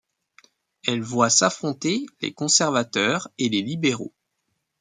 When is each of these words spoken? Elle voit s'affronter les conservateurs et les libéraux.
Elle 0.87 1.03
voit 1.03 1.29
s'affronter 1.29 2.07
les 2.21 2.33
conservateurs 2.33 3.27
et 3.37 3.49
les 3.49 3.61
libéraux. 3.61 4.15